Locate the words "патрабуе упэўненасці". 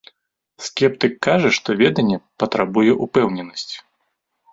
2.45-3.77